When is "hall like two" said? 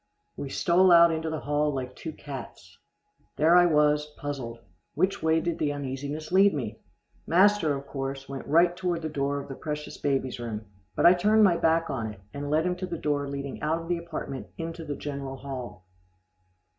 1.41-2.11